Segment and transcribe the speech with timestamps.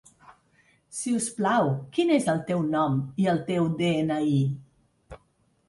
[0.99, 1.69] Si us plau,
[1.99, 4.43] quin és el teu nom i el teu de-ena-i?